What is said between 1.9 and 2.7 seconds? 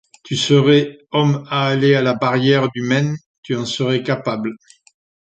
à la barrière